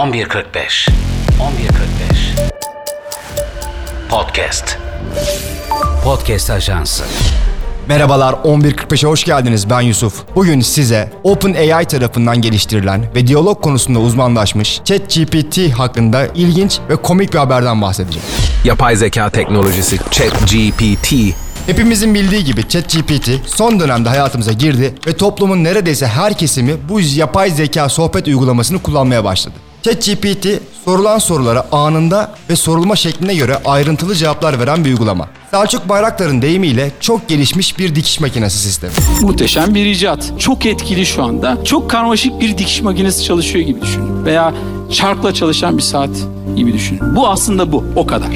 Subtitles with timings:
[0.00, 0.90] 11.45 11.45
[4.08, 4.78] Podcast
[6.04, 7.04] Podcast Ajansı
[7.88, 10.22] Merhabalar 11.45'e hoş geldiniz ben Yusuf.
[10.34, 17.38] Bugün size OpenAI tarafından geliştirilen ve diyalog konusunda uzmanlaşmış ChatGPT hakkında ilginç ve komik bir
[17.38, 18.28] haberden bahsedeceğim.
[18.64, 21.12] Yapay zeka teknolojisi ChatGPT
[21.66, 27.50] Hepimizin bildiği gibi ChatGPT son dönemde hayatımıza girdi ve toplumun neredeyse her kesimi bu yapay
[27.50, 29.54] zeka sohbet uygulamasını kullanmaya başladı.
[29.82, 30.46] ChatGPT
[30.84, 35.28] sorulan sorulara anında ve sorulma şekline göre ayrıntılı cevaplar veren bir uygulama.
[35.50, 38.92] Selçuk Bayraktar'ın deyimiyle çok gelişmiş bir dikiş makinesi sistemi.
[39.20, 40.32] Muhteşem bir icat.
[40.38, 41.64] Çok etkili şu anda.
[41.64, 44.24] Çok karmaşık bir dikiş makinesi çalışıyor gibi düşünün.
[44.24, 44.54] Veya
[44.92, 46.10] çarkla çalışan bir saat
[46.56, 47.16] gibi düşünün.
[47.16, 47.84] Bu aslında bu.
[47.96, 48.28] O kadar.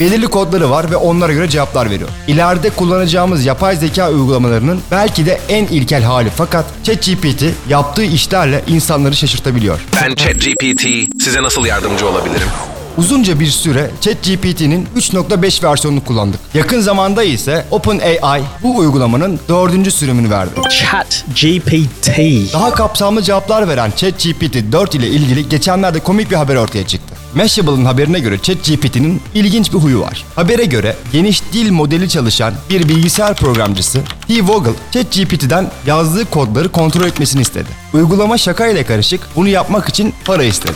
[0.00, 2.08] Belirli kodları var ve onlara göre cevaplar veriyor.
[2.28, 9.16] İleride kullanacağımız yapay zeka uygulamalarının belki de en ilkel hali fakat ChatGPT yaptığı işlerle insanları
[9.16, 9.80] şaşırtabiliyor.
[10.02, 10.82] Ben ChatGPT
[11.22, 12.48] size nasıl yardımcı olabilirim?
[12.96, 16.40] Uzunca bir süre ChatGPT'nin 3.5 versiyonunu kullandık.
[16.54, 20.50] Yakın zamanda ise OpenAI bu uygulamanın dördüncü sürümünü verdi.
[20.70, 22.08] Chat GPT.
[22.52, 27.09] Daha kapsamlı cevaplar veren ChatGPT 4 ile ilgili geçenlerde komik bir haber ortaya çıktı.
[27.34, 30.24] Mashable'ın haberine göre ChatGPT'nin ilginç bir huyu var.
[30.36, 34.42] Habere göre geniş dil modeli çalışan bir bilgisayar programcısı T.
[34.42, 37.68] Vogel, ChatGPT'den yazdığı kodları kontrol etmesini istedi.
[37.92, 40.72] Uygulama şakayla karışık bunu yapmak için para istedi.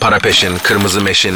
[0.00, 1.34] Para peşin, kırmızı meşin.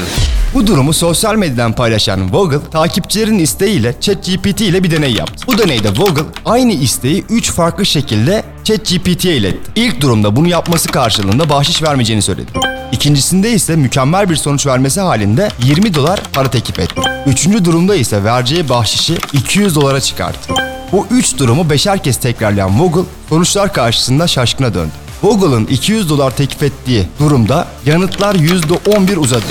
[0.55, 5.45] Bu durumu sosyal medyadan paylaşan Vogel, takipçilerin isteğiyle ChatGPT ile bir deney yaptı.
[5.47, 9.71] Bu deneyde Vogel aynı isteği 3 farklı şekilde ChatGPT'ye iletti.
[9.77, 12.70] İlk durumda bunu yapması karşılığında bahşiş vermeyeceğini söyledi.
[12.93, 17.01] İkincisinde ise mükemmel bir sonuç vermesi halinde 20 dolar para teklif etti.
[17.27, 20.55] Üçüncü durumda ise vereceği bahşişi 200 dolara çıkarttı.
[20.93, 24.91] Bu üç durumu beşer kez tekrarlayan Vogel sonuçlar karşısında şaşkına döndü.
[25.23, 29.43] Google'ın 200 dolar teklif ettiği durumda yanıtlar %11 uzadı.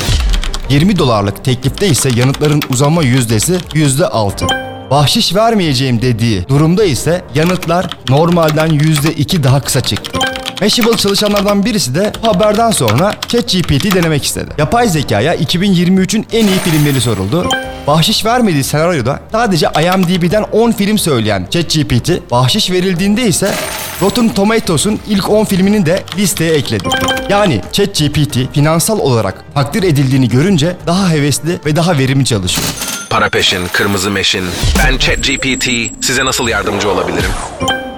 [0.69, 4.89] 20 dolarlık teklifte ise yanıtların uzama yüzdesi %6.
[4.91, 10.18] Bahşiş vermeyeceğim dediği durumda ise yanıtlar normalden %2 daha kısa çıktı.
[10.61, 14.49] Mashable çalışanlardan birisi de haberden sonra ChatGPT denemek istedi.
[14.57, 17.49] Yapay zekaya 2023'ün en iyi filmleri soruldu.
[17.87, 23.53] Bahşiş vermediği senaryoda sadece IMDb'den 10 film söyleyen ChatGPT, bahşiş verildiğinde ise
[24.01, 26.89] Rotten Tomatoes'un ilk 10 filmini de listeye ekledi.
[27.29, 32.67] Yani ChatGPT finansal olarak takdir edildiğini görünce daha hevesli ve daha verimli çalışıyor.
[33.09, 34.45] Para peşin, kırmızı meşin.
[34.79, 35.69] Ben ChatGPT
[36.01, 37.31] size nasıl yardımcı olabilirim?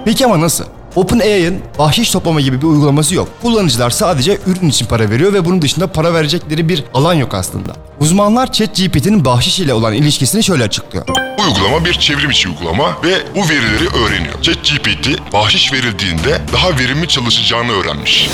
[0.04, 0.64] Peki ama nasıl?
[0.96, 3.28] OpenAI'ın bahşiş toplama gibi bir uygulaması yok.
[3.42, 7.72] Kullanıcılar sadece ürün için para veriyor ve bunun dışında para verecekleri bir alan yok aslında.
[8.00, 11.06] Uzmanlar ChatGPT'nin bahşiş ile olan ilişkisini şöyle açıklıyor.
[11.48, 14.42] Uygulama bir çevrim içi uygulama ve bu verileri öğreniyor.
[14.42, 18.30] ChatGPT bahşiş verildiğinde daha verimli çalışacağını öğrenmiş.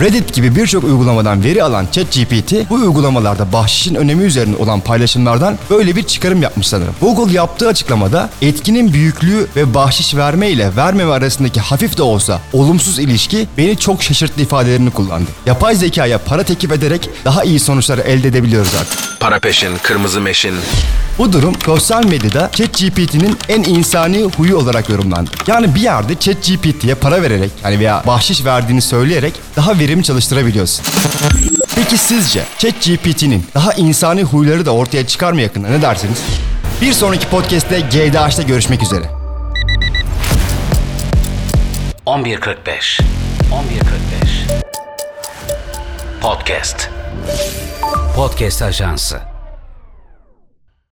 [0.00, 5.96] Reddit gibi birçok uygulamadan veri alan ChatGPT bu uygulamalarda bahşişin önemi üzerine olan paylaşımlardan böyle
[5.96, 6.94] bir çıkarım yapmış sanırım.
[7.00, 12.98] Google yaptığı açıklamada etkinin büyüklüğü ve bahşiş verme ile vermeme arasındaki hafif de olsa olumsuz
[12.98, 15.30] ilişki beni çok şaşırttı ifadelerini kullandı.
[15.46, 18.98] Yapay zekaya para teklif ederek daha iyi sonuçları elde edebiliyoruz artık.
[19.20, 20.54] Para peşin, kırmızı meşin.
[21.18, 25.30] Bu durum sosyal medyada ChatGPT'nin en insani huyu olarak yorumlandı.
[25.46, 30.84] Yani bir yerde ChatGPT'ye para vererek yani veya bahşiş verdiğini söyleyerek daha verimli çalıştırabiliyorsun.
[31.74, 36.22] Peki sizce ChatGPT'nin daha insani huyları da ortaya çıkar mı yakında ne dersiniz?
[36.82, 39.04] Bir sonraki podcast'te GDH'da görüşmek üzere.
[42.06, 43.02] 11.45 11.45
[46.20, 46.90] Podcast
[48.16, 49.37] Podcast Ajansı